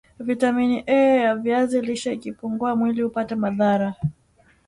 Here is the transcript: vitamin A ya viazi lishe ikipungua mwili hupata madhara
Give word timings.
vitamin 0.19 0.83
A 0.87 0.93
ya 0.93 1.35
viazi 1.35 1.81
lishe 1.81 2.13
ikipungua 2.13 2.75
mwili 2.75 3.01
hupata 3.01 3.35
madhara 3.35 3.95